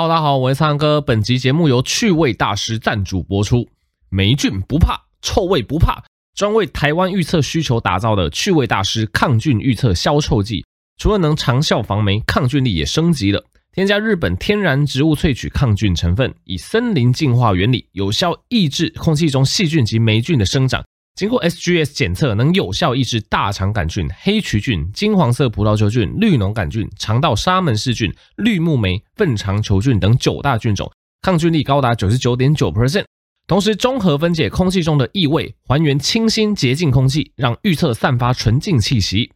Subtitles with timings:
[0.00, 1.00] Hello，大家好，我是苍哥。
[1.00, 3.68] 本集节目由趣味大师赞助播出。
[4.08, 6.04] 霉菌不怕，臭味不怕，
[6.36, 10.64] 专为台湾预测需求打造的趣味大师抗菌预测消臭剂，
[10.98, 13.44] 除了能长效防霉，抗菌力也升级了。
[13.72, 20.84] 添加日本天然植物萃取抗菌成分，以森林净化原理，有效抑制空气中细菌及霉菌的生长。
[21.18, 30.88] 经过 SGS 检测，能有效抑制大肠杆菌、黑曲菌、金黄色葡萄球菌、绿脓杆菌、肠道沙门氏菌、绿木霉、粪肠球菌等九大菌种，
[31.22, 33.04] 抗菌力高达九十九点九 percent。
[33.48, 39.32] 同时，综合分解空气中的异味，还原清新洁净空气，让预测散发纯净气息。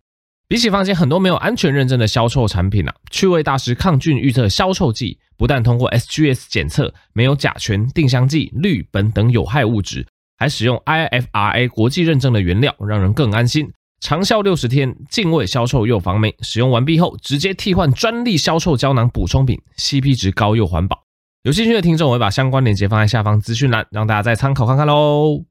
[0.46, 10.06] 比起坊间很多没有安全认证的消臭产品啊，趣味大师抗菌预测消臭剂不但通过 SGS 检测，没有甲醛、定香剂、氯苯等有害物质，
[10.42, 13.70] 还使用 IFRA 国际认证的原料，让人更安心。
[14.00, 16.34] 长效六十天，净味消臭又防霉。
[16.40, 21.04] 使用完毕后，直接替换专利消臭胶囊补充品，CP 值高又环保。
[21.44, 25.44] 有兴趣的听众，我会把相关链接放在下方资讯栏，让大家再参考看看喽。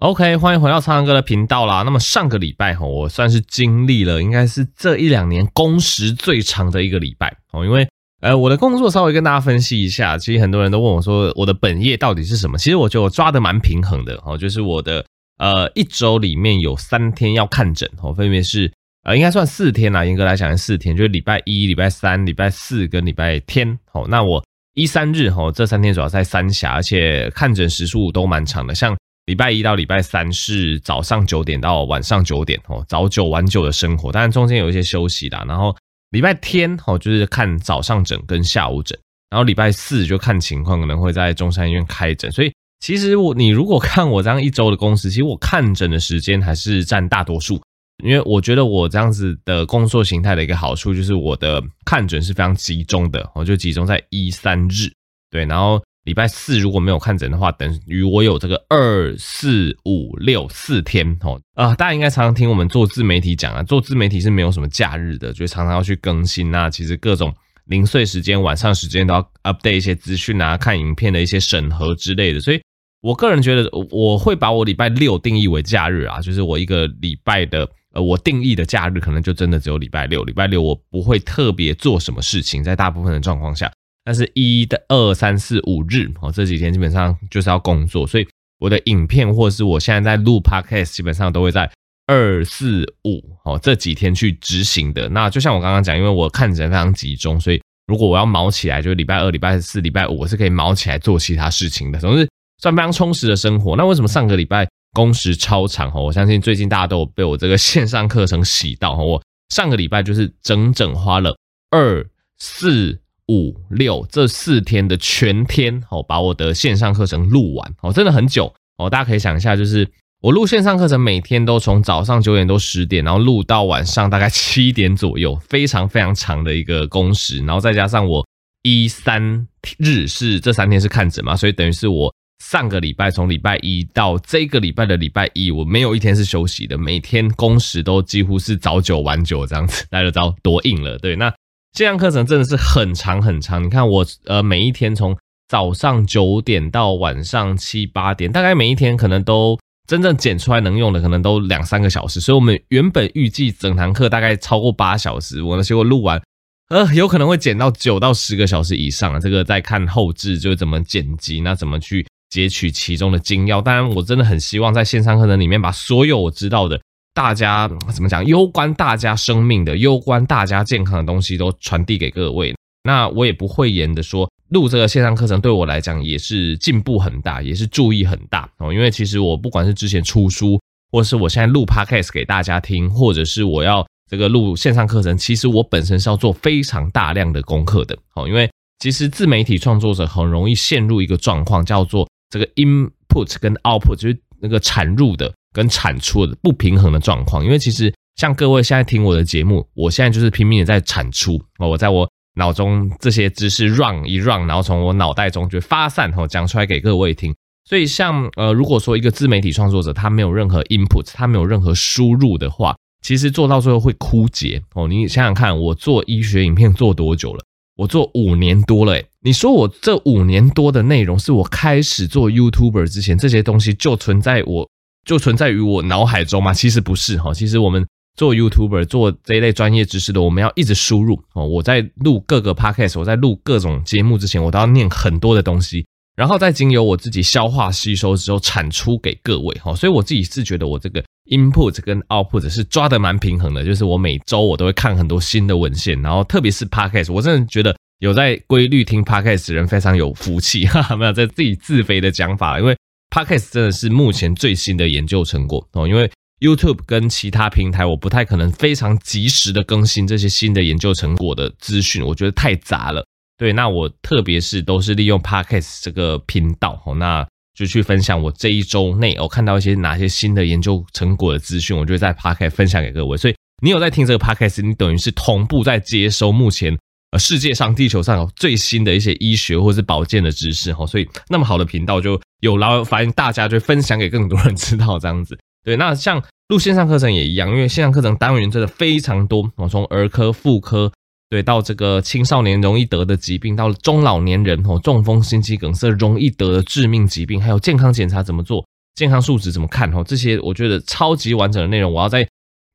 [0.00, 1.82] OK，欢迎回到苍狼哥的频道啦。
[1.84, 7.64] 那么上个礼拜哈，我算是经历了，应该是这一两年工时最长的一个礼拜哦。
[7.64, 7.88] 因为
[8.20, 12.58] 呃，我的工作稍微跟大家分析一下，其实很多人都问我说，我的本业到底是什么？
[12.58, 15.04] 其实我觉得我抓得蛮平衡的哦，就是我的
[15.38, 18.70] 呃一周里面有三天要看诊哦，分别是
[19.04, 24.06] 呃应该算四天啦，严格来讲是四天，就是礼拜一、礼拜三、礼拜四跟礼拜天哦。
[24.08, 28.96] 那我一三日哈这三天主要在三峡，而且看诊时数都蛮长的，像。
[29.26, 35.44] 礼拜一到礼拜三是早上九点到晚上九点哦，早九晚九的生活，当然中间有一些休息啦。
[35.46, 35.76] 然后
[36.10, 38.98] 礼拜天哦，就是看早上诊跟下午诊，
[39.30, 42.30] 然后礼拜四就看情况，可能会在中山医院开诊。
[42.30, 47.60] 所以其实我你如果看我这样一周的工时，其实我看诊的时间还是占大多数，
[48.04, 54.92] 因为我觉得我这样子的工作形态的一个好处就是我的看诊是非常集中的，我就集中在一三日，
[55.30, 55.82] 对，然后。
[56.04, 61.74] 礼拜四如果没有看诊的话，等于我有这个二四五六四天哦啊！
[61.74, 66.70] 大家应该常常听我们做自媒体讲啊，做自媒体是没有什么假日的，就常常要去更新啊。
[66.70, 67.34] 其实各种
[67.66, 72.40] 零碎时间、晚上时间都要 update 一些资讯啊，看影片的一些审核之类的。
[72.40, 72.60] 所以
[73.02, 80.24] 我个人觉得，我会把我礼拜六定义为假日啊，就是我一个礼拜的呃，我定义的假日可能就真的只有礼拜六。
[80.24, 83.70] 礼拜六我不会特别做什么事情，在大部分的状况下。
[84.02, 88.26] 但是一的二三四五日哦，这几天基本上就是要工作，所以
[88.58, 91.70] 我的影片或是我现在在录 podcast，基本上都会在
[92.06, 95.08] 二四五哦这几天去执行的。
[95.10, 102.26] 那就像我刚刚讲，因为我看起来非常集中，所以如果我要卯起来，就是礼拜二、礼拜四、礼拜五，我是可以卯起来做其他事情的，总之
[102.62, 103.76] 算非常充实的生活。
[103.76, 106.04] 那为什么上个礼拜工时超长哦？
[106.04, 109.04] 我相信最近大家都有被我这个线上课程洗到哦。
[109.04, 111.36] 我上个礼拜就是整整花了
[111.70, 112.04] 二
[112.38, 112.98] 四。
[113.30, 118.90] 五六这四天的全天哦，把我的线上课程录完哦，真的很久哦。
[118.90, 119.88] 大家可以想一下，就是
[120.20, 127.38] 我录线上课程，每天都从早上九点多十点，然后录到晚上大概 七点左右，非常非常长的一个工时。
[127.44, 128.26] 然后再加上我
[128.64, 129.46] 一三
[129.78, 132.12] 日是这三天是看诊嘛，所以等于是我
[132.44, 140.98] 上个礼拜从礼拜一到这个礼拜的礼拜一，我没有一天是休息的，每天工时都几乎是早九晚九这样子，大家都知道多硬了。
[140.98, 141.32] 对，那。
[141.72, 145.16] 线上课程真的是很长很长，你看我呃每一天从
[145.48, 149.58] 早上九点到晚上七八点，大概每一天可能都
[149.88, 156.20] 真正剪出来能用的可能都两三个小时，所以我们原本预计整堂课大概超过八小时，我呢结果录完，
[156.68, 166.80] 呃有可能会剪到九到十个小时以上，这个再看后置就怎么剪辑，那怎么去截取其中的精要，当然我真的很希望在线上课程里面把所有我知道的。
[167.12, 168.24] 大家怎么讲？
[168.24, 172.54] 攸关大家生命的、攸关大家健康的东西都传递给各位。
[172.84, 178.72] 那我也不讳言的说，录这个线上课程对我来讲也是进步很大，也是注意很大哦。
[178.72, 180.58] 因为其实我不管是之前出书，
[180.90, 188.26] 或者是我现在录 podcast 给大家听，或者是我要这个录线上课程，其实我本身是要做非常大量的功课的哦。
[188.26, 195.30] 因为其实自媒体创作者很容易陷入一个状况，叫做这个 input 跟 output，就是那个产入的。
[195.52, 207.34] 跟产出的不平衡的状况，因为其实像各位现在听我的节目，我现在就是拼命的在产出哦，我在我脑中这些知识 run 一 run，然后从我脑袋中就发散哦，讲出来给各位听。
[207.68, 214.88] 所以像呃，如果说一个自媒体创作者他没有任何 input，他没有任何输入的话，其实做到最后会枯竭哦。
[214.88, 217.44] 你想想看，我做医学影片做多久了？
[217.76, 224.68] 我做五年多了诶，你说我这五年多的内容是我开始做 YouTuber 之前这些东西就存在我。
[225.04, 226.52] 就存在于我脑海中吗？
[226.52, 227.86] 其实不是哈，其实我们
[228.16, 231.46] 做 YouTuber 做这一类专业知识的，我们要一直输入哦。
[231.46, 235.86] 我在录各个 Podcast，我在录各种节目之前，我都要念很多的东西，
[236.16, 239.74] 然后再经由我自己消化吸收之后产出给各位哈。
[239.74, 252.76] 所以我自己是觉得我这个 Input 跟 Output 是抓得蛮平衡的，就是我每周我都会看很多新的文献，然后特别是 Podcast，我真的觉得有在规律听 Podcast 的人非常有福气哈哈，没有在自己自肥的讲法，因为
[253.10, 256.10] Podcast 真的是目前最新的研究成果哦，因为。
[256.40, 263.04] YouTube 跟其他平台，我不太可能非常及时的更新这些新的研究成果的资讯，我觉得太杂了。
[263.36, 273.18] 对，那我特别是都是利用 Podcast 这个频道哦，那就去分享我这一周内我看到一些哪些新的研究成果的资讯，我就在 Podcast 分享给各位。
[273.18, 276.74] 所以你有在听这个 Podcast，你等于是同步在接收目前
[277.10, 280.86] 呃世界上、地球上最新的一些医学或是保健的知识哈。
[280.86, 285.38] 所以那么好的频道就有劳烦大家就分享给更多人知道这样子。
[285.62, 290.90] 对，那像录线上课程也一样，因为线上课程单元真的非常多，哦，从儿科、妇科，
[291.28, 298.64] 对，到这个青少年容易得的疾病，到中老年人哦，中风、心肌梗塞容易得的致命疾病，还有健康检查怎么做，
[298.94, 302.26] 健康数值怎么看哦，这些我觉得超级完整的内容，我要在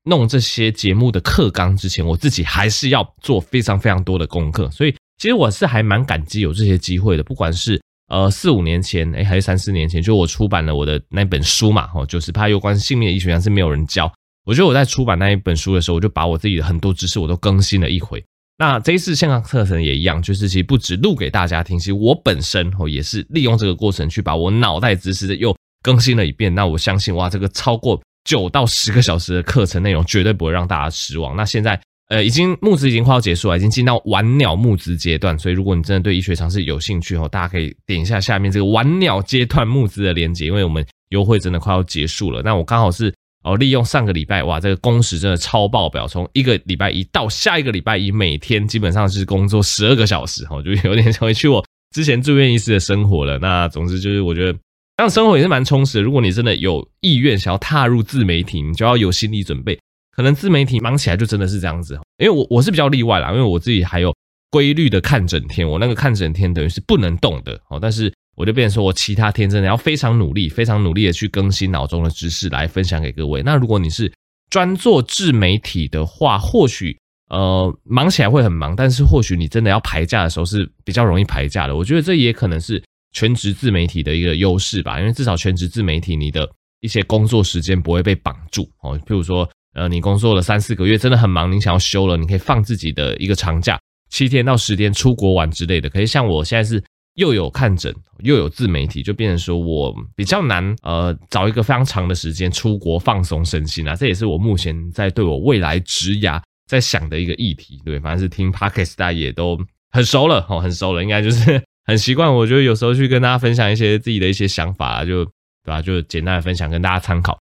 [0.06, 7.80] 弄这些节目的课纲之前，我自己还是要做非常非常多的功课，所以其实我是还蛮感激有这些机会的，不管是。
[8.08, 14.14] 呃，四五年前，哎，还是三四年前，就我出版了我的那本书嘛，哦，就是怕有关性命的医学上是没有人教。
[14.46, 18.24] 我觉得我在出版那一本书的时候，我就把我自己的很多知识我都更新了一回。
[18.60, 26.54] 那这一次线上课程也一样，就是其实不止录给大家听，其实我本身哦也是利用这个过程去把我脑袋知识又更新了一遍。
[26.54, 31.34] 那我相信哇，这个超过九到十个小时的课程内容绝对不会让大家失望。
[31.38, 31.80] 那现在。
[32.08, 42.44] 呃，已经募资已经快要结束了，已经进到晚鸟募资阶段，所以如果你真的对医学常识有兴趣哦，大家可以点一下下面这个晚鸟阶段募资的链接，因为我们优惠真的快要结束了。
[42.44, 43.12] 那我刚好是
[43.44, 53.40] 哦，利用上个礼拜哇，这个工时真的超爆表，从一个礼拜一到下一个礼拜一，每天基本上是工作十二个小时哦，就有点回去我之前住院医师的生活了。
[53.40, 54.56] 那总之就是我觉得
[54.98, 56.04] 这样生活也是蛮充实的。
[56.04, 59.78] 如果你真的有意愿想要踏入自媒体，你就要有心理准备。
[60.16, 64.16] 可能自媒体忙起来就真的是这样子，因为我我是比较例外啦，因为我自己还有
[64.50, 73.44] 规律的看整天，我那个看整天等于是不能动的哦，但是我就变成说我其他天真的要非常努力，非常努力的去更新脑中的知识来分享给各位。
[73.44, 74.10] 那如果你是
[74.50, 76.98] 专做自媒体的话，或许
[77.30, 81.76] 呃忙起来会很忙，但是或许你真的要排假的时候是比较容易排假的。
[81.76, 82.82] 我觉得这也可能是
[83.16, 86.48] 全职自媒体的一个优势吧，因为至少全职自媒体你的
[86.82, 89.50] 一些工作时间不会被绑住哦，譬如说。
[89.78, 93.78] 呃，你工作了三四个月，真的很忙，你想要休了，你可以放自己的一个长假，
[94.10, 95.90] 七天到十天出国玩之类的。
[95.90, 96.82] 可是像我现在是
[97.16, 103.94] 又有看诊，又有自媒体，就变成说我比较难，呃，找一个非常长的时间出国放松身心啊。
[103.98, 107.78] 这也是我目前在对我未来职涯在想的一个议题。
[107.84, 109.60] 对，反正是听 Podcast 大家也都
[109.92, 112.34] 很熟了哦，很熟了，应该就是很习惯。
[112.34, 115.32] 我觉得有时候去跟大家分享一些自己的一些想法，就对
[115.66, 115.82] 吧？
[115.82, 117.38] 就简单的分享，跟大家参考。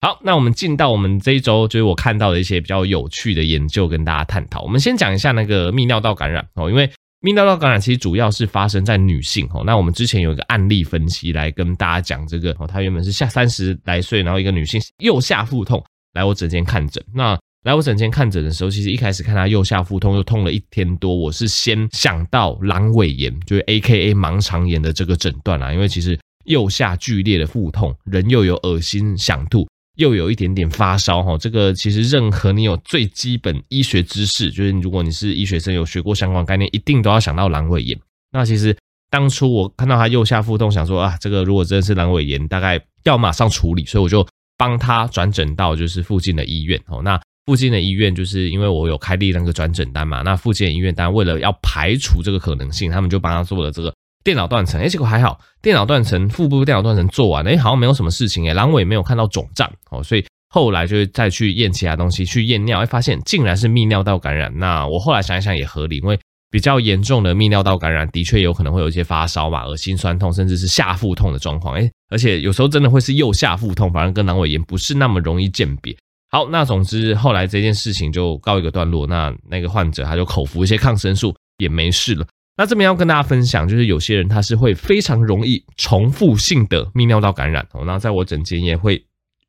[0.00, 4.62] 好，那我们进到我们这一周，就是我看到的一些比较有趣的研究，跟大家探讨。
[4.62, 6.88] 我们先讲一下那个泌尿道感染哦，因为
[7.20, 9.64] 泌尿道感染其实主要是发生在女性哦。
[9.66, 15.84] 那我们之前有一个案例分析来跟大家讲这个哦，她原本是下三十来岁，然后一个女性右下腹痛
[16.14, 17.04] 来我诊间看诊。
[17.12, 17.36] 那
[17.68, 25.70] 来我诊间看诊的时候，其实一开始看他右下腹痛又痛了一天多，我是先想到阑尾炎，就是 AKA 盲肠炎的这个诊断啦。
[25.70, 29.68] 因为其实右下剧烈的腹痛，人又有恶心想吐。
[29.96, 37.98] 又有一点点发烧哈，这个其实任何你有最基本医学知识，就是如果你是医学生有学过相关概念，一定都要想到阑尾炎。
[38.32, 38.74] 那其实
[39.10, 47.02] 当初我看到他右下腹痛，想说啊，这个如果真的是阑尾炎，大概要马上处理，所以我就帮他转诊到就是附近的医院哦。
[47.02, 53.90] 那附近的医院就是因为我有开立那个转诊单嘛，那附近的医院当然为了要排除这个可能性，他们就帮他做了这个。
[54.22, 64.52] 电脑断层，哎，结果还好，电脑断层，腹部电脑断层做完，哎，好像没有什么事情，哎，阑尾没有看到肿胀，哦，所以后来就再去验其他东西，去验尿，哎，发现竟然是泌尿道感染。
[64.58, 75.96] 那我后来想一想也合理，因为比较严重的泌尿道感染，的确有可能会有一些发烧嘛，恶心、酸痛，甚至是下腹痛的状况，哎，而且有时候真的会是右下腹痛，反而跟阑尾炎不是那么容易鉴别。
[76.30, 82.26] 好，那总之后来这件事情就告一个段落，那那个患者他就口服一些抗生素，也没事了。
[82.56, 87.84] 那这边要跟大家分享，就是有些人他是会非常容易重复性的泌尿道感染哦。
[87.86, 89.02] 那在我诊间也会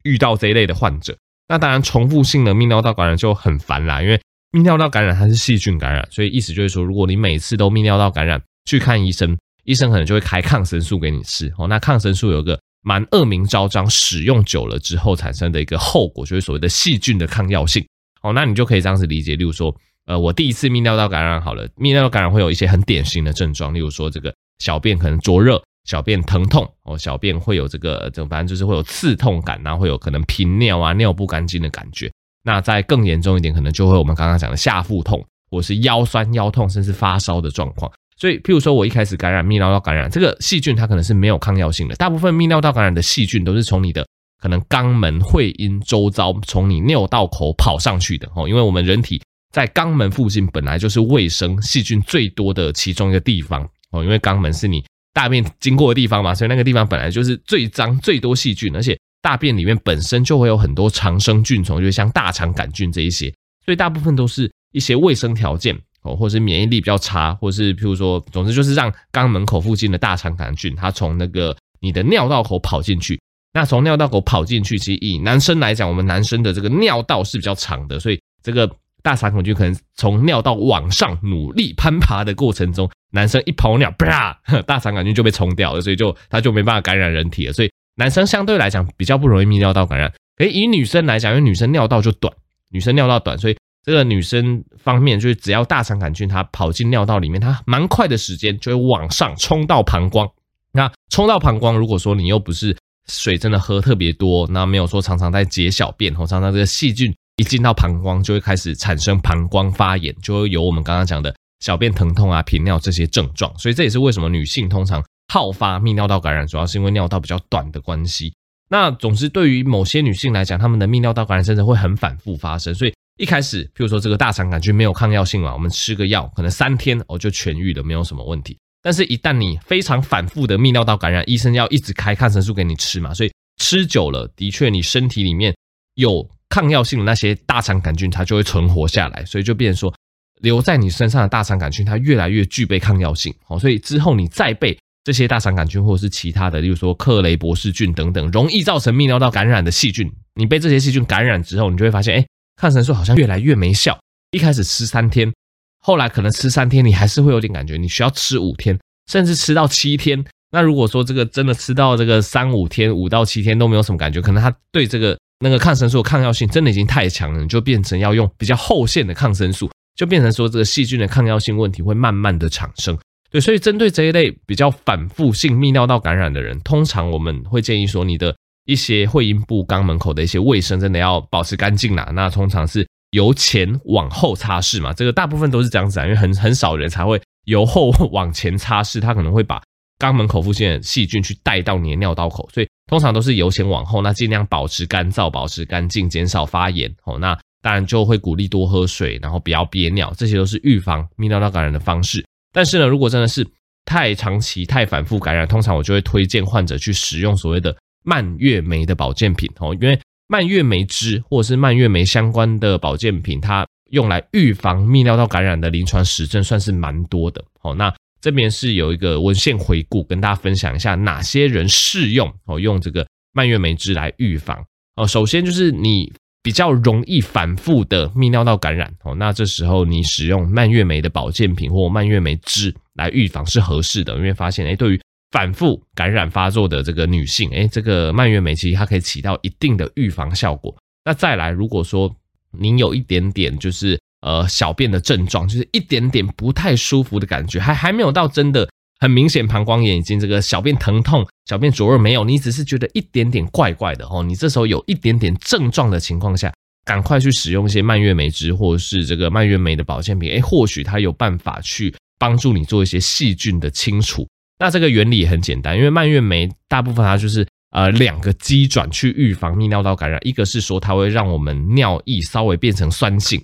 [0.04, 1.18] 遇到这一类的患者。
[1.48, 4.22] 那当然，重复性的泌尿道感染就很烦啦，因为
[4.52, 11.68] 泌尿道感染它是细菌感染，所以意思就是说，如果你每次都泌尿道感染去看医生，医生可能就会开抗生素给你吃哦。
[11.68, 17.86] 那抗生素有个蛮恶名昭彰，使用久了之后产生的一个后果，就是所谓的细菌的抗药性
[18.22, 32.12] 哦，那你就可以这样子理解，例如说，呃，我第一次泌尿道感染好了，泌尿道感染会有一些很典型的症状，例如说这个小便可能灼热，小便疼痛，哦，小便会有这个，这反正就是会有刺痛感，然后会有可能频尿啊，尿不干净的感觉。
[32.44, 37.92] 那再更严重一点，可能就会我们刚刚讲的下腹痛，或是腰酸、腰痛，甚至发烧的状况。
[38.20, 41.96] 所以，譬如说我一开始感染泌尿道感染，这个细菌它可能是没有抗药性的。
[41.96, 44.06] 大部分泌尿道感染的细菌都是从你的
[44.42, 48.50] 可能肛门、会阴周遭，从你尿道口跑上去的哦。
[48.50, 49.22] 因为我们人体
[49.54, 54.04] 在肛门附近本来就是卫生细菌最多的其中一个地方哦。
[54.04, 54.84] 因为肛门是你
[55.14, 63.34] 大便经过的地方嘛，所以那个地方本来就是最脏、最多细菌，而且大便里面本身就会有很多长生菌虫，就像大肠杆菌这一些，
[63.64, 65.80] 所以大部分都是一些卫生条件。
[66.02, 73.20] 哦，或是免疫力比较差，或是譬如说，总之就是让肛门口附近的大肠杆菌，它从那个你的尿道口跑进去。
[73.52, 78.70] 那从尿道口跑进去，其实以男生来讲，我们男生的这个尿道是比较长的，所以这个
[79.02, 87.52] 大肠杆菌可能从尿道往上努力攀爬的过程中，男生一跑尿，啪， 大肠杆菌就被冲掉了，所以就他就没办法感染人体了。
[87.52, 90.14] 所以男生相对来讲比较不容易泌尿道感染。
[90.38, 92.34] 诶，以女生来讲，因为女生尿道就短，
[92.70, 93.58] 女生尿道短，所以。
[93.86, 100.30] 这个女生方面，就是只要大肠杆菌它跑进尿道里面，它蛮快的时间就会往上冲到膀胱。
[100.72, 102.76] 那冲到膀胱，如果说你又不是
[103.08, 113.52] 水真的喝特别多，那没有说常常在解小便，或常常这个细菌一进到膀胱就会开始产生膀胱发炎，就会有我们刚刚讲的小便疼痛啊、频尿这些症状。
[113.58, 118.34] 所以这也是为什么女性通常好发泌尿道感染，主要是因为尿道比较短的关系。
[118.70, 122.94] 那总之，对于某些女性来讲，她们的泌尿道感染甚至会很反复发生，所以。
[123.20, 128.58] 一开始，譬如说这个大肠杆菌没有抗药性嘛，我们吃个药，可能三天哦就痊愈了，没有什么问题。
[128.82, 135.54] 但是，一旦你非常反复的泌尿道感染，医生要一直开抗生素给你吃嘛，所以吃久了，的确你身体里面
[135.96, 139.94] 有抗药性的那些大肠杆菌，它就会存活下来，所以就变成说
[140.40, 143.60] 留在你身上的大肠杆菌，它越来越具备抗药性哦。
[143.60, 152.26] 所以之后你再被这些大肠杆菌或者是其他的，例如说克雷伯氏菌等等容易造成泌尿道感染的细菌，你被这些细菌感染之后，你就会发现，哎。
[152.60, 153.98] 抗生素好像越来越没效，
[154.32, 155.32] 一开始吃三天，
[155.80, 158.78] 后来可能吃三天你还是会有点感觉，你需要吃五天，
[159.10, 160.22] 甚至吃到七天。
[160.52, 172.98] 那如果说这个真的吃到这个三五天，五到七天都没有什么感觉，可能它对这个那个抗生素的抗药性真的已经太强了，你就变成要用比较后线的抗生素，就变成说这个细菌的抗药性问题会慢慢的产生。
[173.32, 178.36] 对，所以针对这一类比较反复性泌尿道感染的人，通常我们会建议说你的。
[178.70, 182.12] 一些会阴部肛门口的一些卫生真的要保持干净啦。
[182.14, 189.60] 那通常是由前往后擦拭嘛，这个大部分都是这样子啊，因为很很少人才会由后往前擦拭，他可能会把
[189.98, 197.18] 肛门口附近的细菌去带到你的尿道口，所以通常都是由前往后，那尽量保持干燥、保持干净，减少发炎哦。
[197.18, 202.24] 那当然就会鼓励多喝水，然后不要憋尿，这些都是预防泌尿道感染的方式。
[202.54, 203.46] 但是呢，如果真的是
[203.84, 207.76] 太长期、太反复感染，通常我就会推荐患者去使用所谓的。
[208.10, 217.76] 蔓越莓的保健品哦，因为蔓越莓汁或者是蔓越莓相关的保健品，它用来预防泌尿道感染的临床实证算是蛮多的哦。
[217.76, 225.06] 那这边是有一个文献回顾，跟大家分享一下哪些人适用哦，用这个蔓越莓汁来预防哦。
[225.08, 226.12] 首先就是你
[226.42, 235.02] 比较容易反复的泌尿道感染哦，那这时候你使用蔓越莓的保健品或蔓越莓汁来预防是合适的，因为发现诶，对于
[235.32, 240.76] 反复感染发作的这个女性，诶，这个蔓越莓其实它可以起到一定的预防效果。
[241.06, 242.14] 那再来，如果说
[242.58, 248.68] 您有一点点就是呃小便的症状，就是一点点不太舒服的感觉，还还没有到真的
[249.00, 254.24] 很明显膀胱炎，已经这个小便疼痛、小便灼热没有，你只是觉得一点点怪怪的哦。
[254.24, 256.52] 你这时候有一点点症状的情况下，
[256.86, 264.28] 赶快去使用一些蔓越莓汁或者是这个蔓越莓的保健品，诶，或许它有办法去帮助你做一些细菌的清除。
[264.60, 273.42] 那这个原理也很简单，因为蔓越莓大部分它就是呃两个机转去预防泌尿道感染，一个是说它会让我们尿液稍微变成酸性，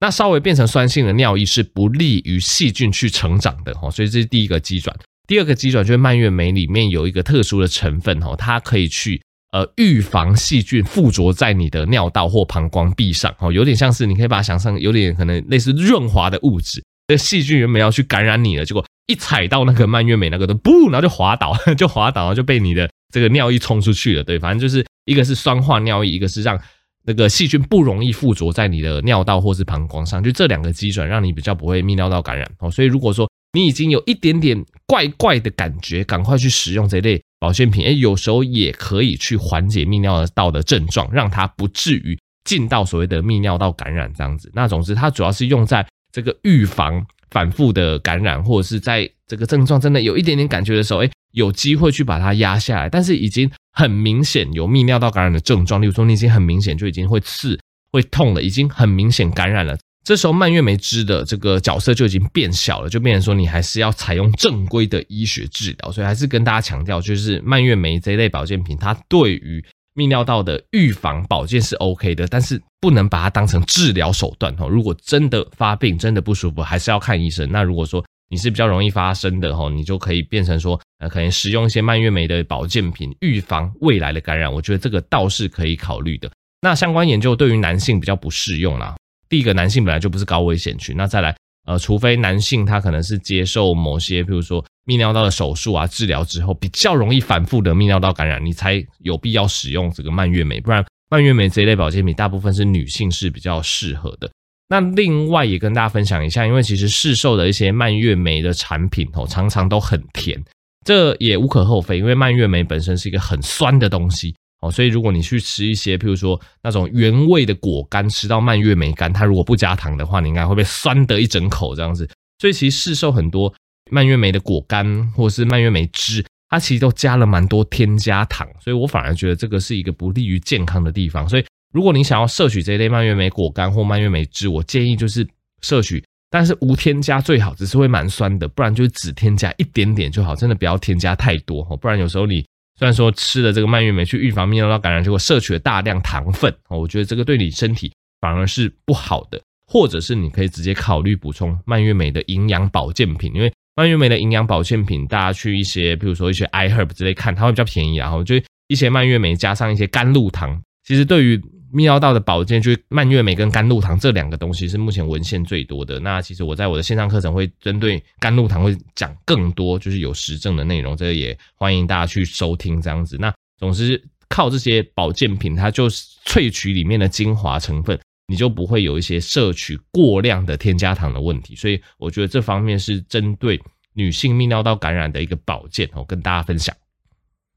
[0.00, 4.94] 那稍微变成酸性的尿液是不利于细菌去成长的哦，所以这是第一个机转。
[5.26, 9.22] 第二个机转就是蔓越莓里面有一个特殊的成分哦，它可以去
[9.52, 18.84] 呃预防细菌附着在你的尿道或膀胱壁上哦，有点像是你可以把它想象有点可能类似润滑的物质，这细菌原本要去感染你了，结果。
[19.08, 24.22] 一踩到那个蔓越莓，那个都不，然后就滑倒， 就滑倒，就被你的这个尿液冲出去了。
[24.22, 26.60] 对，反正就是一个是酸化尿液，一个是让
[27.04, 32.70] 那个细菌不容易附着在你的尿道或是膀胱上，就这两个基准，让你比较不会泌尿道感染哦。
[32.70, 44.50] 所以如果说你已经有一点点怪怪的感觉，赶快去使用这类保健品，诶，有时候也可以去缓解泌尿道的症状，让它不至于进到所谓的泌尿道感染这样子。
[44.52, 52.88] 那总之，它主要是用在这个预防反复的感染，或者是在这个症状真的有一点点感觉的时候，诶，有机会去把它压下来。
[52.88, 57.58] 但是已经很明显有泌尿道感染的症状，例如说你已经很明显就已经会刺、
[57.92, 59.76] 会痛了，已经很明显感染了。
[60.04, 65.92] 这时候蔓越莓汁的这个角色就已经变小了，就变成说你还是要采用正规的医学治疗。
[65.92, 69.62] 所以还是跟大家强调，就是蔓越莓这一类保健品，它对于
[69.98, 74.68] 泌尿道的预防保健是 OK 的，但是不能把它当成治疗手段哦。
[74.68, 77.50] 如果真的发病，真的不舒服，还是要看医生。
[77.50, 84.52] 那如果说你是比较容易发生的哈，你就可以变成说，呃，可能使用一些蔓越莓的保健品，预防未来的感染。
[84.52, 86.30] 我觉得这个倒是可以考虑的。
[86.60, 88.94] 那相关研究对于男性比较不适用啦。
[89.28, 91.34] 第一个，男性本来就不是高危险群，那再来，
[91.66, 104.30] 呃，除非男性他可能是接受某些，比如说泌尿道的手术啊治疗之后，比较容易反复的泌尿道感染，你才有必要使用这个蔓越莓，不然蔓越莓这一类保健品大部分是女性是比较适合的。
[104.70, 110.42] 那另外也跟大家分享一下，因为其实市售的一些蔓越莓的产品哦，常常都很甜，
[110.86, 114.34] 这也无可厚非，因为蔓越莓本身是一个很酸的东西。
[114.60, 122.08] 哦，所以如果你去吃一些，譬如说那种原味的果干，吃到蔓越莓干，它如果不加糖的话，你应该会被酸得一整口这样子。
[122.40, 123.54] 所以其实市售很多
[123.90, 131.28] 蔓越莓的果干或者是蔓越莓汁，它其实都加了蛮多添加糖，所以我反而觉得这个是一个不利于健康的地方。
[131.28, 135.26] 所以如果你想要摄取这一类蔓越莓果干或蔓越莓汁，我建议就是
[135.62, 142.44] 摄取，但是无添加最好，只是会蛮酸的，不然就只添加一点点就好，真的不要添加太多哦，不然有时候你。
[142.78, 149.40] 虽然说吃了这个蔓越莓去预防泌尿道感染，结果摄取了大量糖分，我觉得这个对你身体反而是不好的。
[149.66, 158.34] 或者是你可以直接考虑补充蔓越莓的营养保健品，因为蔓越莓的营养保健品，大家去一些，比如说一些 iHerb 之类看，它会比较便宜，然后就
[158.66, 161.36] 一些蔓越莓加上一些甘露糖，其实对于
[161.72, 166.00] 泌尿道的保健，就是蔓越莓跟甘露糖这两个东西是目前文献最多的。
[166.00, 173.16] 那其实我在我的线上课程会针对甘露糖会讲更多，就是有实证的内容，这个也欢迎大家去收听这样子。
[173.20, 177.96] 那总之靠这些保健品，它就是萃取里面的精华成分，
[178.28, 181.56] 你就不会有一些摄取过量的添加糖的问题。
[181.56, 183.60] 所以我觉得这方面是针对
[183.94, 186.74] 女性泌尿道感染的一个保健，我跟大家分享。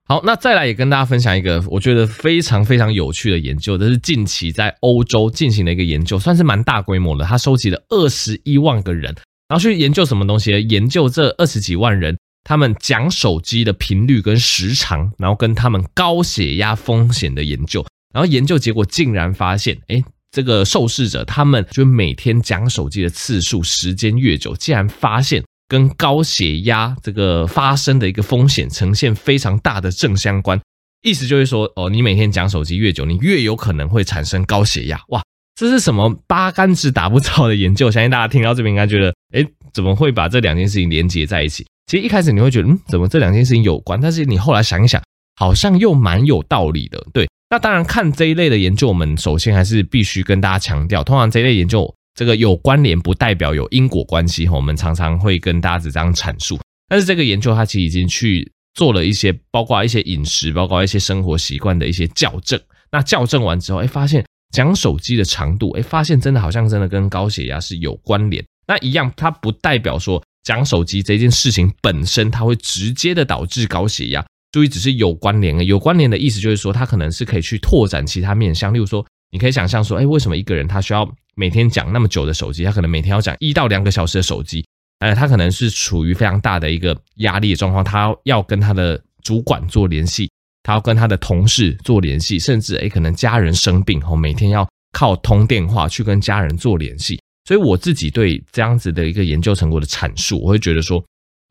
[0.05, 7.23] 好，那再来也跟大家分享一个我觉得非常非常有趣的研究，这是近期在欧洲进行的一个研究，算是蛮大规模的。
[7.23, 9.13] 他收集了二十一万个人，
[9.47, 10.51] 然后去研究什么东西？
[10.67, 17.85] 研究这二十几万人他们讲手机的频率跟时长，然后跟他们高血压风险的研究。
[18.13, 25.43] 然后研究结果竟然发现，诶，这个受试者他们就每天讲手机的次数时间越久，竟然发现。
[25.67, 30.59] 跟高血压这个发生的一个风险呈现非常大的正相关，
[31.01, 35.01] 意思就是说，哦，你每天讲手机越久，你越有可能会产生高血压。
[35.07, 35.23] 哇，
[35.55, 37.89] 这是什么八竿子打不着的研究？
[37.89, 41.65] 相信大家听到这边应该觉得，诶，怎么会把这两件事情连接在一起？
[41.85, 44.01] 其实一开始你会觉得，嗯，怎么这两件事情有关？
[44.01, 45.01] 但是你后来想一想，
[45.37, 47.01] 好像又蛮有道理的。
[47.13, 51.93] 对，那当然看这一类的研究，我们首先还是必须跟大家强调，通常这一类研究。
[52.13, 56.59] 这个有关联不代表有因果关系哈，我们常常会跟大家这样阐述。
[56.89, 62.59] 但是这个研究它其实已经去做了一些，包括一些饮食，包括一些生活习惯的一些校正。
[62.91, 68.43] 那校正完之后，哎，发现讲手机的长度，哎，发现真的好像真的跟高血压是有关联。
[68.67, 74.25] 那一样，它不代表说讲手机这件事情本身它会直接的导致高血压。
[74.51, 75.63] 注意，只是有关联的。
[75.63, 79.05] 有关联的意思就是说，它可能是可以去拓展其他面向，例如说。
[79.33, 82.65] 你可以想象说，哎，为什么一个人他需要每天讲那么久的手机？
[82.65, 84.61] 他可能每天要讲一到两个小时的手机，
[84.99, 90.29] 呃，他可能是处于非常大的一个压力的状况，他要跟他的主管做联系，
[90.63, 97.17] 他要跟他的同事做联系，甚至哎，可能家人生病后，每天要靠通电话去跟家人做联系。
[97.47, 101.01] 所以我自己对这样子的一个研究成果的阐述，我会觉得说，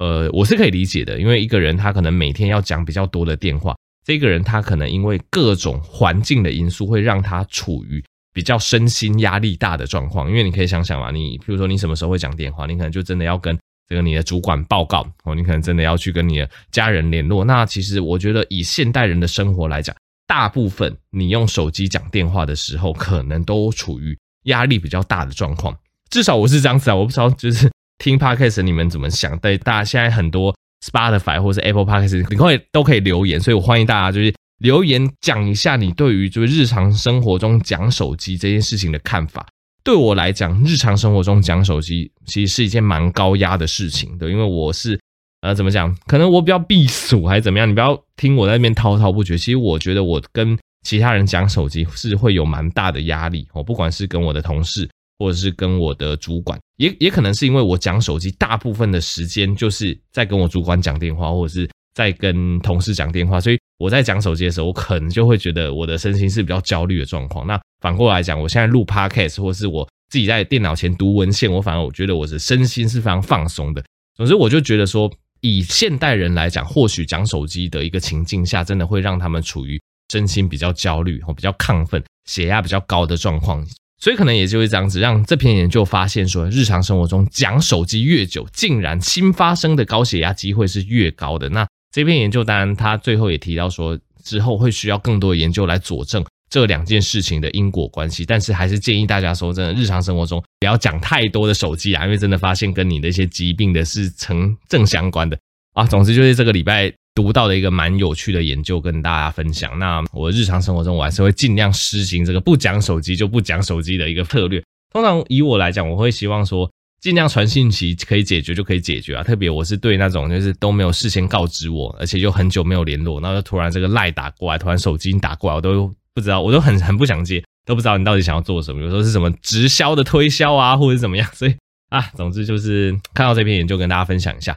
[0.01, 3.77] 呃，我是可以理解的，因为一个人他可能每天要讲比较多的电话。
[4.03, 10.27] 这个人他可能因为各种环境的因素，会让他处于比较身心压力大的状况。
[10.29, 13.57] 因为你可以想想嘛，你比如说你什么时候会讲电话，你可能就真的要跟
[13.89, 17.45] 这个你的主管报告哦，你可能真的要去跟你的家人联络。
[17.45, 19.95] 那其实我觉得以现代人的生活来讲，
[20.27, 25.77] 大部分你用手机讲电话的时候，可能都处于压力比较大的状况。
[26.09, 29.39] 至少我是这样子啊，我不知道就是听 Podcast 你们怎么想。
[29.39, 30.53] 对，大家现在很多。
[30.83, 39.47] Spotify 或是 Apple Podcast，你可以都可以留言，所以我欢迎大家就是留言讲一下你对于就是日常生活中讲手机这件事情的看法。
[39.85, 44.99] 对我来讲，日常生活中讲手机其实是一件蛮高压的事情的，因为我是
[45.43, 49.37] 呃怎么讲，可能我比较避暑还是怎么样，你不要听我在那边滔滔不绝。
[49.37, 54.89] 其实我觉得我跟其他人讲手机是会有蛮大的压力哦，不管是跟我的同事，
[55.21, 67.47] 或者是跟我的主管，也也可能是因为我讲手机大部分的时间就是在跟我主管讲电话，或者是在跟同事讲电话，所以我在讲手机的时候，我可能就会觉得我的身心是比较焦虑的状况。
[67.47, 73.85] 那反过来讲，我现在录 podcast，或是我自己在电脑前读文献，我反而我觉得我的身心是非常放松的。
[74.17, 79.79] 总之，我就觉得说，以现代人来讲，或许讲手机的一个情境下，真的会让他们处于。
[80.13, 83.65] 身心比较焦虑，比较亢奋，血压比较高的状况，
[84.01, 91.51] 所以可能也就是这样子，让这篇研究发现说，日常生活中讲手机越久，竟然新发生的高血压机会是越高的。
[91.51, 98.25] 那这篇研究当然，他最后也提到说，之后会需要更多研究来佐证这两件事情的因果关系。
[98.25, 105.39] 但是还是建议大家说，真的日常生活中不要讲太多的手机啊，因为真的发现跟你的一些疾病的是成正相关的
[105.75, 105.85] 啊。
[105.85, 106.91] 总之就是这个礼拜。
[107.15, 109.79] 读到的一个蛮有趣的研究，跟大家分享。
[109.79, 114.63] 那我日常生活中，我还是会尽量实行这个不讲手机就不讲手机的一个策略。
[114.93, 116.71] 通常以我来讲，我会希望说，
[117.01, 119.23] 尽量传信息可以解决就可以解决啊。
[119.23, 128.83] 特别我是对那种就是都没有事先告知我，而且又很久没有联络，然后就突然这个赖打过来，突然手机打过来，我都不知道，我都很很不想接，都不知道你到底想要做什么。
[128.83, 131.29] 有时候是什么直销的推销啊，或者怎么样。
[131.33, 131.55] 所以
[131.91, 134.57] 啊，总之就是看到这篇研究，跟大家分享一下。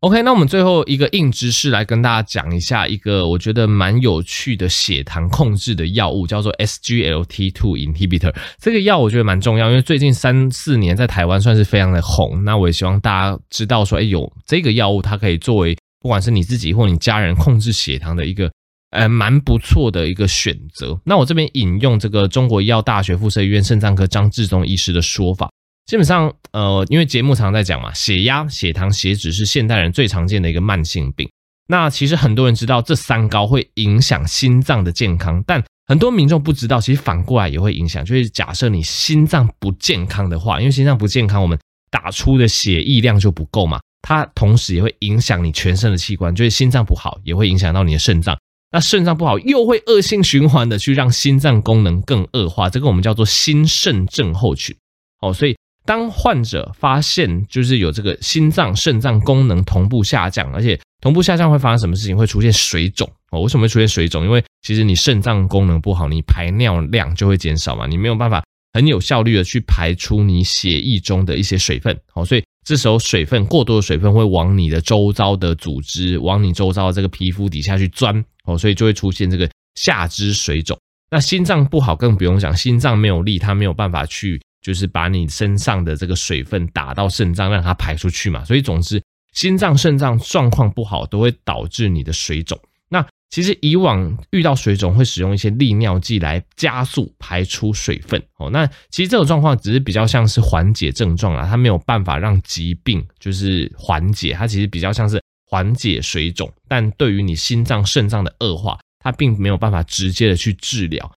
[0.00, 8.32] OK，那我们最后一个硬知识来跟大家讲一下一个我觉得蛮有趣的血糖控制的药物，叫做 SGLT2 inhibitor。
[8.60, 12.44] 这个药我觉得蛮重要，因为最近三四年在台湾算是非常的红。
[12.44, 18.48] 那我也希望大家知道说，哎，有这个药物，它可以作为不管是你自己或你家人控制血糖的一个
[18.90, 20.96] 呃蛮不错的一个选择。
[21.04, 25.50] 那我这边引用这个中国医药大学附设医院肾脏科张志忠医师的说法。
[25.88, 31.26] 基本上，呃，因为节目常在讲嘛，血压、血糖、血脂是现代人最常见的一个慢性病。
[31.66, 38.04] 那其实很多人知道这三高会影响心脏的健康，但很多民众不知道，其实反过来也会影响。
[38.04, 41.58] 就是假设你心脏不健康的话，因为心脏不健康，我们
[41.90, 46.34] 打出的血液量就不够嘛，它同时也会影响你全身的器官。
[46.34, 48.38] 就是心脏不好，也会影响到你的肾脏。
[48.70, 52.68] 那肾脏不好，又会恶性循环的去让心脏功能更恶化。
[52.68, 54.76] 这个我们叫做心肾症候群。
[55.22, 55.56] 哦，所以。
[55.88, 62.14] 当患者发现就是有这个心脏、肾脏功能同步下降，而且同步下降会发生什么事情？
[62.14, 63.40] 会出现水肿哦。
[63.40, 64.22] 为什么会出现水肿？
[64.22, 80.78] 因为其实你肾脏功能不好，你排尿量就会减少嘛，你没有办法很有效率的去排出你血液中的一些水分哦，所以这时候水分过多的水分会往你的周遭的组织，往你周遭的这个皮肤底下去钻哦，所以就会出现这个下肢水肿。
[81.10, 84.38] 那心脏不好更不用讲，心脏没有力，它没有办法去。
[84.60, 88.44] 就是把你身上的这个水分打到肾脏，让它排出去嘛。
[88.44, 92.58] 所以总之，心脏、肾脏状况不好，都会导致你的水肿。
[92.88, 98.22] 那其实以往遇到水肿，会使用一些利尿剂来加速排出水分。
[98.38, 106.50] 哦，那其实这种状况只是比较像是缓解症状啦，它没有办法让疾病就是缓解，它其实比较像是缓解水肿。
[106.66, 111.12] 但对于你心脏、肾脏的恶化，它并没有办法直接的去治疗。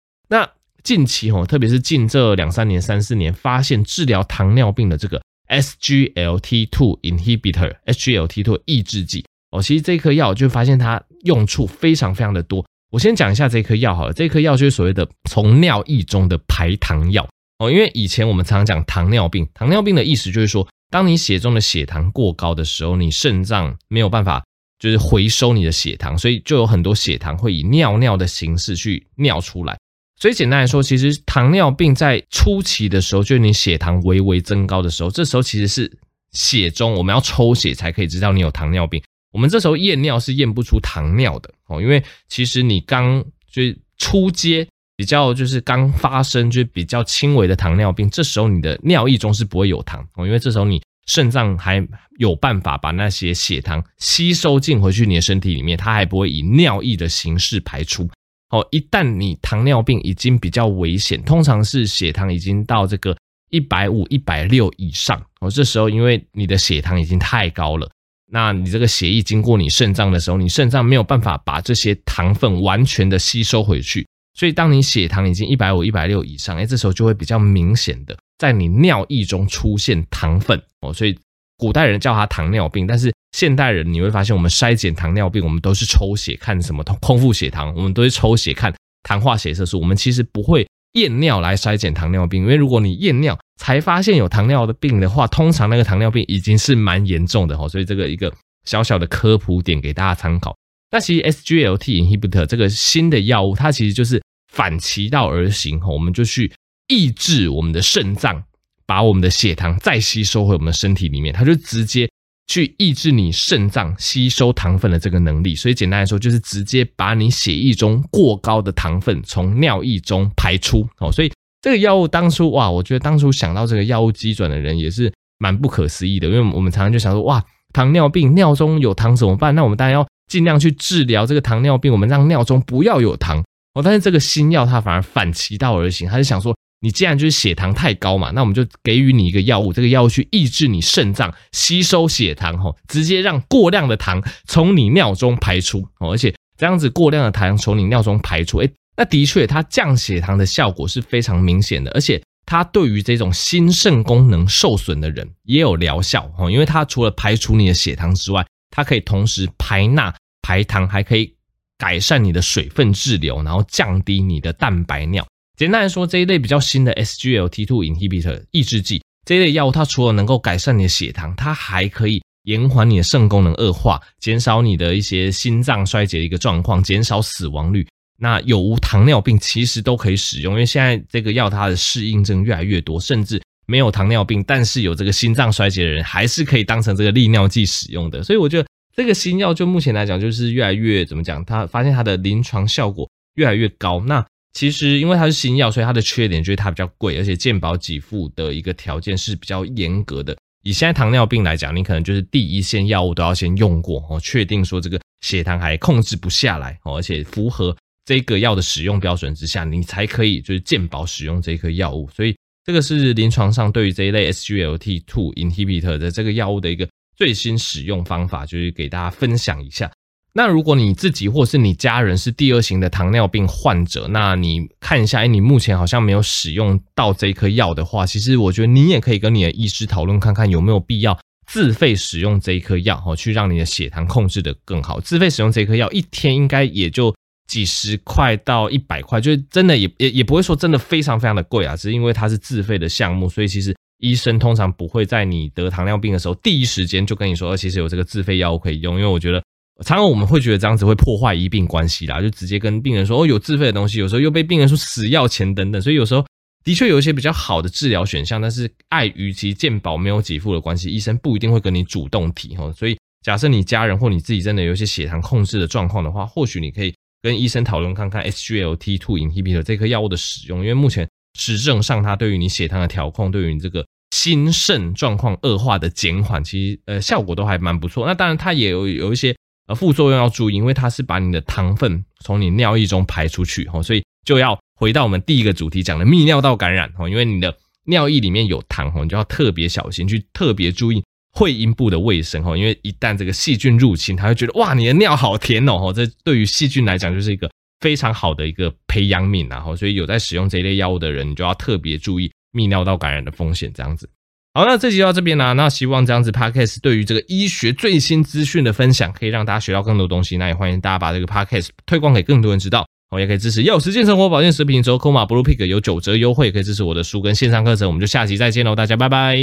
[0.88, 9.22] 近期哦，特别是近这两三年、三四年，发现治疗糖尿病的这个 SGLT2 inhibitor（SGLT2 抑制剂）
[9.52, 12.64] 哦，其实这颗药就发现它用处非常非常的多。
[12.90, 17.70] 我先讲一下这颗药好了，这颗药就是所谓的从尿液中的排糖药哦。
[17.70, 24.42] 因为以前我们常常讲糖尿病，糖尿病的意思就是说，当你血中的血糖过高的时候，你肾脏没有办法
[24.78, 29.76] 就是回收你的血糖，所以就有很多血糖会以尿尿的形式去尿出来。
[30.18, 35.98] 所以简单来说，其实糖尿病在初期的时候，就是你血糖微微增高的时候，这时候其实是
[36.32, 39.00] 血中我们要抽血才可以知道你有糖尿病。
[39.30, 43.62] 我们这时候验尿是验不出糖尿的哦，因为其实你刚就
[43.96, 51.86] 初阶比较就是刚发生就比较轻微的糖尿病，这时候你的尿液中是不会有糖哦，因为这时候你肾脏还
[52.18, 58.08] 有办法把那些血糖吸收进回去你的身体里面，它还不会以尿液的形式排出。
[58.50, 63.16] 哦，一旦你糖尿病已经比较危险，通常是血糖已经到这个
[63.50, 65.50] 一百五、一百六以上哦。
[65.50, 67.90] 这时候因为你的血糖已经太高了，
[68.30, 80.92] 那你这个血液经过你肾脏的时候，你肾脏没有办法把这些糖分完全的吸收回去，所以当你血糖已经一百五、一百六以上，哎，这时候就会比较明显的在你尿液中出现糖分哦。
[80.92, 81.18] 所以
[81.58, 83.12] 古代人叫它糖尿病，但是。
[83.32, 89.78] 现代人你会发现，我们筛检糖尿病，我们都是抽血看什么空腹血糖，我们都是抽血看糖化血色素。
[89.78, 97.68] 我们其实不会验尿来筛检糖尿病，因为如果你验尿才发现有糖尿的病的话，通常那个糖尿病已经是蛮严重的哈。
[97.68, 98.32] 所以这个一个
[98.64, 100.56] 小小的科普点给大家参考。
[100.90, 106.50] 那其实 SGLT inhibitor 这个新的药物，它其实就是反其道而行哈，我们就去
[106.88, 108.42] 抑制我们的肾脏
[108.88, 112.10] 把我们的血糖再吸收回我们的身体里面，它就直接
[112.48, 115.54] 去抑制你肾脏吸收糖分的这个能力。
[115.54, 120.88] 所以简单来说，就是直接把你血液中过高的糖分从尿液中排出。
[120.98, 129.54] 哦，所以这个药物当初哇，我觉得当初想到这个药物基准的人也是蛮不可思议的，因为我们常常就想说，哇，糖尿病尿中有糖怎么办？
[129.54, 130.04] 那我们当然要。
[130.28, 133.82] 尽量去治疗这个糖尿病，我们让尿中不要有糖哦。
[133.82, 146.12] 但是这个新药它反而反其道而行，它是想说，你既然就是血糖太高嘛，那我们就给予你一个药物，这个药物去抑制你肾脏吸收血糖，吼，直接让过量的糖从你尿中排出哦。
[146.12, 161.34] 而且这样子过量的糖从你尿中排出，诶，那的确它降血糖的效果是非常明显的，而且它对于这种心肾功能受损的人也有疗效哦，因为它除了排除你的血糖之外，它可以同时排钠、排糖，还可以
[161.76, 165.26] 改善你的水分滞留，然后降低你的蛋白尿。
[165.58, 177.84] 简单来说，这一类比较新的 SGLT2 inhibitor 抑制剂这一类药物，它除了能够改善你的血糖，它还可以延缓你的肾功能恶化，减少你的一些心脏衰竭的一个状况，减少死亡率。
[178.20, 188.22] 那有无糖尿病其实都可以使用，因为现在这个药它的适应症越来越多，甚至没有糖尿病但是有这个心脏衰竭的人，还是可以当成这个利尿剂使用的。
[188.22, 188.68] 所以我觉得。
[188.94, 191.44] 这个新药就目前来讲，就是越来越怎么讲？
[191.44, 194.00] 它发现它的临床效果越来越高。
[194.04, 194.26] 那
[194.58, 200.36] 其实因为它是新药，所以它的缺点就是它比较贵，而且健保给付的一个条件是比较严格的。
[200.64, 212.10] 以现在糖尿病来讲，你可能就是第一线药物都要先用过哦，确定说这个血糖还控制不下来哦，而且符合这个药的使用标准之下，你才可以就是健保使用这颗药物。
[212.10, 216.88] 所以这个是临床上对于这一类 SGLT2 inhibitor 的这个药物的一个。
[217.16, 219.90] 最新使用方法就是给大家分享一下。
[220.34, 235.00] 那如果你自己或是你家人是第二型的糖尿病患者，那你看一下，哎，你目前好像没有使用到这一颗药的话，其实我觉得你也可以跟你的医师讨论看看有没有必要自费使用这一颗药，哦，去让你的血糖控制的更好。
[235.00, 237.12] 自费使用这一颗药，一天应该也就
[237.48, 243.74] 几十块到一百块，就是真的也也也不会说真的非常非常的贵啊，只是因为它是自费的项目，所以其实。
[244.00, 249.42] 医生通常不会在你得糖尿病的时候第一时间就跟你说，其实有这个自费药物可以用，因为我觉得
[249.84, 256.24] 常常我们会觉得这样子会破坏医病关系啦，就直接跟病人说哦，有自费的东西，有时候又被病人说死要钱等等，所以有时候
[256.64, 262.72] 的确有一些比较好的治疗选项，但是碍于其健保没有给付的关系，医生不一定会跟你主动提哈。
[262.72, 271.08] 所以假设你家人或你自己真的有一些血糖控制的状况的话，或许你可以跟医生讨论看看 SGLT2 inhibitor 这颗药物的使用，因为目前。
[271.38, 278.04] 实证上，它对于你血糖的调控，对于你这个心肾状况恶化的减缓，其实呃效果都还蛮不错。
[278.04, 279.36] 那当然，它也有有一些
[279.68, 291.00] 呃副作用要注意，因为它是把你的糖分从你尿液中排出去哦，所以就要回到我们第一个主题讲的泌尿道感染哦，因为你的尿液里面有糖哦，你就要特别小心，去特别注意
[291.32, 297.48] 会阴部的卫生哦，因为一旦这个细菌入侵，它会觉得哇，你的尿好甜哦，这对于细菌来讲就是一个。
[297.80, 303.72] 非常好的一个培养皿，然后所以有在使用这一类药物的人，你就要特别注意泌尿道感染的风险。
[303.72, 304.10] 这样子，
[304.58, 305.52] 好，那这集就到这边啦。
[305.52, 310.36] 那希望这样子 Podcast 对于这个医学最新资讯的分享，可以让大家学到更多东西。
[310.36, 312.84] 那也欢迎大家把这个 Podcast 推广给更多人知道。
[313.12, 317.86] 我也可以支持药师健生活保健食品折，扣码 Blue Pick 有九折优惠，可以支持我的书跟线上课程。
[317.86, 319.38] 我们就下集再见喽，大家拜拜。